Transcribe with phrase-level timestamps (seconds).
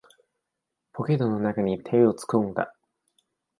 [0.93, 2.73] ポケットの中に手を突っ込んだ。